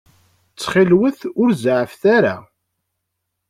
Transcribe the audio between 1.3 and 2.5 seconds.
ur zeɛɛfet ara.